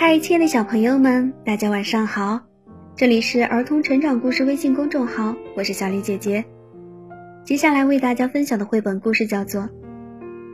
[0.00, 2.40] 嗨，亲爱的小朋友们，大家晚上好！
[2.94, 6.44] 这里是儿童成长故事微信公众号，我是小丽姐姐。
[7.44, 9.62] 接下来为大家分享的绘本故事叫做《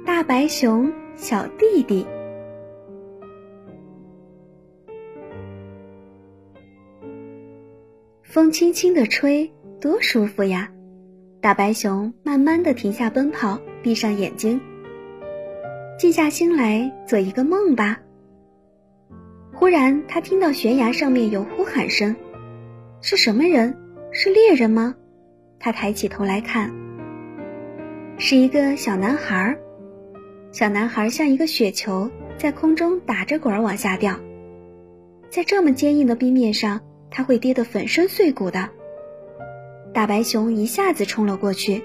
[0.06, 2.06] 大白熊小弟弟》。
[8.22, 10.72] 风轻轻的吹，多舒服呀！
[11.42, 14.58] 大白熊慢慢的停下奔跑，闭上眼睛，
[15.98, 18.00] 静下心来做一个梦吧。
[19.54, 22.16] 忽然，他听到悬崖上面有呼喊声，
[23.00, 23.76] 是什么人？
[24.10, 24.94] 是猎人吗？
[25.58, 26.72] 他抬起头来看，
[28.18, 29.56] 是一个小男孩。
[30.52, 34.18] 小男孩像一个雪球，在空中打着滚往下掉，
[35.30, 38.68] 在这么坚硬的冰面上，他会跌得粉身碎骨的。
[39.92, 41.82] 大白熊一下子冲了过去。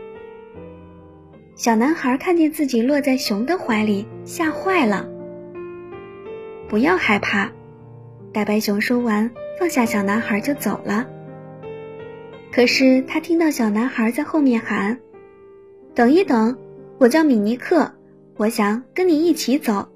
[1.55, 5.07] 小男孩看见自己落在熊的怀里，吓坏了。
[6.67, 7.51] 不要害怕。
[8.31, 11.07] 大白熊说完，放下小男孩就走了。
[12.51, 14.97] 可是他听到小男孩在后面喊
[15.95, 16.57] ：“等一等，
[16.99, 17.91] 我叫米尼克，
[18.37, 19.87] 我想跟你一起走。”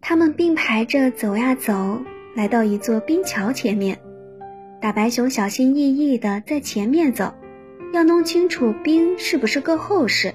[0.00, 2.00] 他们并排着走呀走，
[2.34, 3.98] 来到一座冰桥前面。
[4.80, 7.34] 大白熊小心翼翼地在前面走，
[7.92, 10.32] 要弄清楚冰是不是够厚实。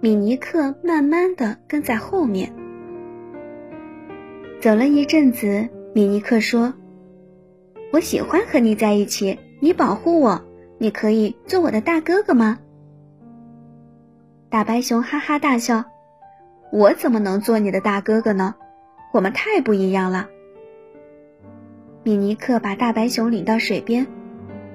[0.00, 2.52] 米尼克慢慢地跟在后面。
[4.62, 6.72] 走了一阵子，米尼克说
[7.92, 10.40] ：“我喜欢和你在一起，你保护我，
[10.78, 12.60] 你可以做我的大哥哥吗？”
[14.48, 15.84] 大白熊哈哈大笑
[16.70, 18.54] ：“我怎么能做你的大哥哥呢？
[19.12, 20.28] 我们太不一样了。”
[22.04, 24.06] 米尼克把大白熊领到水边，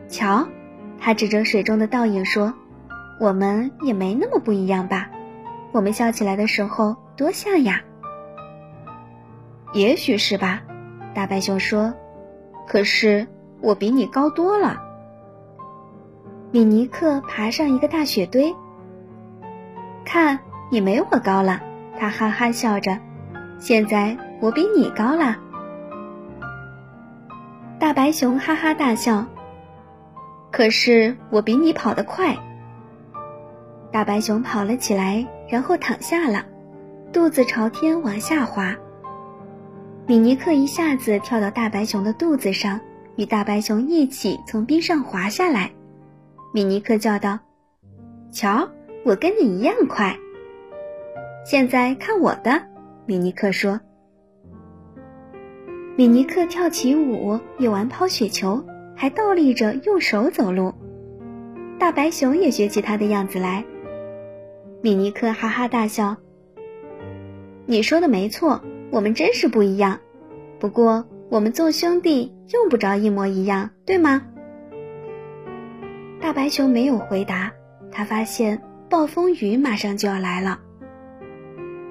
[0.09, 0.49] 瞧，
[0.99, 2.53] 他指着水中的倒影说
[3.21, 5.09] ：“我们也没那么不一样吧？
[5.71, 7.81] 我们笑起来的时候多像呀！”
[9.73, 10.61] 也许是吧，
[11.13, 11.93] 大白熊说
[12.67, 13.27] ：“可是
[13.61, 14.81] 我比你高多了。”
[16.52, 18.55] 米尼克爬上一个大雪堆，
[20.05, 20.39] 看
[20.71, 21.61] 你没我高了，
[21.99, 22.97] 他哈哈笑着。
[23.59, 25.36] 现在我比你高了。
[27.80, 29.25] 大白熊哈哈大笑，
[30.52, 32.37] 可是我比你跑得快。
[33.92, 36.45] 大白熊跑了起来，然后躺下了，
[37.11, 38.75] 肚子朝天往下滑。
[40.07, 42.79] 米尼克一下子跳到大白熊的肚子上，
[43.17, 45.69] 与大白熊一起从冰上滑下来。
[46.53, 47.37] 米尼克叫道
[48.31, 48.69] ：“瞧，
[49.03, 50.17] 我跟你一样快。”
[51.45, 52.63] 现在看我的，
[53.05, 53.81] 米尼克说。
[55.97, 58.63] 米尼克跳起舞，又玩抛雪球，
[58.95, 60.73] 还倒立着用手走路。
[61.77, 63.65] 大白熊也学起他的样子来。
[64.81, 66.15] 米尼克哈哈大笑
[67.67, 69.99] ：“你说的没错。”我们真是不一样，
[70.59, 74.21] 不过我们做兄弟用不着一模一样，对吗？
[76.20, 77.52] 大白熊没有回答，
[77.92, 80.59] 他发现暴风雨马上就要来了。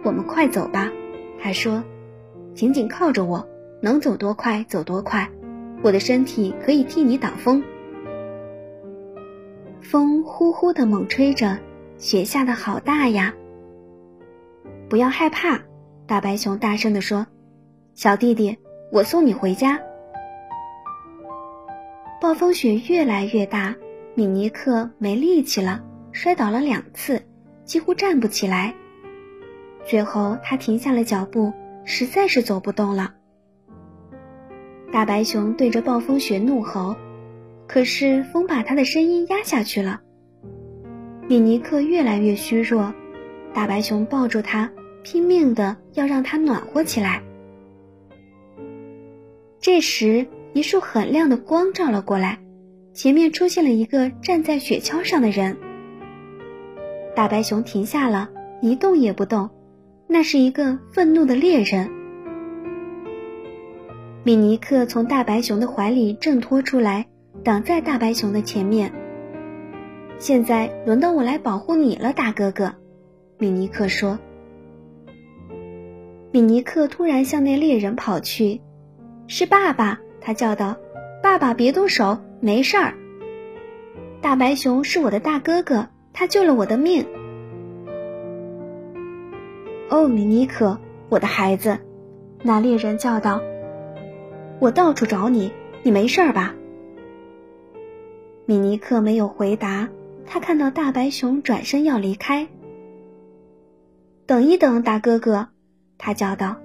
[0.03, 0.91] 我们快走吧，
[1.41, 1.83] 他说，
[2.55, 3.47] 紧紧靠着我，
[3.81, 5.31] 能走多快走多快，
[5.83, 7.63] 我的身体可以替你挡风。
[9.83, 11.59] 风呼呼的猛吹着，
[11.99, 13.33] 雪下的好大呀！
[14.89, 15.61] 不要害怕。
[16.07, 17.27] 大白熊大声地说
[17.95, 18.57] ：“小弟弟，
[18.93, 19.81] 我送你回家。”
[22.23, 23.75] 暴风雪越来越大，
[24.15, 27.23] 米尼克没力气了，摔倒了两次，
[27.65, 28.73] 几乎站不起来。
[29.85, 31.53] 最后，他停下了脚步，
[31.85, 33.15] 实在是走不动了。
[34.93, 36.95] 大白熊对着暴风雪怒吼，
[37.67, 40.01] 可是风把他的声音压下去了。
[41.29, 42.95] 米尼克越来越虚弱，
[43.53, 44.71] 大白熊抱住他。
[45.07, 47.23] 拼命的要让它暖和起来。
[49.61, 52.41] 这时，一束很亮的光照了过来，
[52.93, 55.57] 前面出现了一个站在雪橇上的人。
[57.15, 58.29] 大白熊停下了，
[58.61, 59.49] 一动也不动。
[60.09, 61.89] 那是一个愤怒的猎人。
[64.25, 67.07] 米尼克从大白熊的怀里挣脱出来，
[67.45, 68.93] 挡在大白熊的前面。
[70.19, 72.75] 现在轮到我来保护你了，大哥哥，
[73.39, 74.19] 米尼克说。
[76.37, 78.61] 米尼克突然向那猎人跑去
[79.27, 80.77] ，“是爸爸！”他叫道
[81.23, 82.93] ，“爸爸，别动手，没事儿。
[84.21, 87.07] 大白熊是我的大哥哥，他救了我的命。”
[89.89, 90.79] 哦，米尼克，
[91.09, 91.79] 我的孩子，
[92.43, 93.41] 那猎人叫道
[94.61, 95.51] ，“我到处找你，
[95.83, 96.55] 你没事儿吧？”
[98.45, 99.89] 米尼克没有回答，
[100.27, 102.47] 他看到大白熊转身要离开
[104.29, 105.49] ，“等一等，大哥哥。”
[105.99, 106.57] 他叫道：“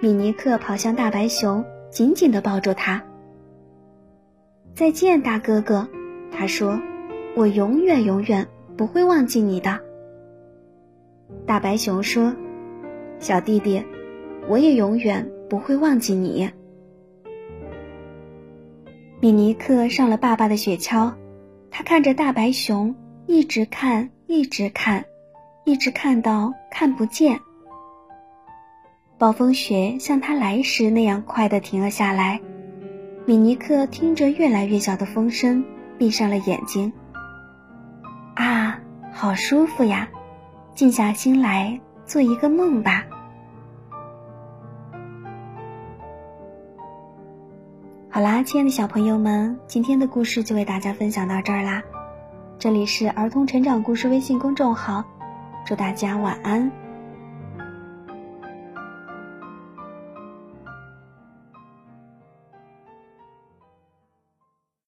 [0.00, 3.02] 米尼克跑向大白熊，紧紧地抱住他。
[4.74, 5.88] 再见，大哥哥，
[6.30, 6.80] 他说
[7.34, 9.80] ：“我永远永远不会忘记你的。”
[11.46, 12.34] 大白熊说
[13.18, 13.82] ：“小弟弟，
[14.48, 16.50] 我也永远不会忘记你。”
[19.20, 21.12] 米尼克上了爸爸的雪橇，
[21.70, 22.94] 他看着大白熊，
[23.26, 25.04] 一直看，一直看，
[25.64, 27.40] 一直看到看不见。
[29.18, 32.40] 暴风雪像他来时那样快的停了下来。
[33.26, 35.64] 米尼克听着越来越小的风声，
[35.98, 36.92] 闭上了眼睛。
[38.34, 38.78] 啊，
[39.12, 40.08] 好舒服呀！
[40.74, 43.04] 静下心来做一个梦吧。
[48.08, 51.82] 好啦，亲爱的小朋友们，今天的故事就为大家分享到这儿啦。
[52.60, 55.04] 这里是儿童成长故事微信公众号，
[55.66, 56.70] 祝大家晚安。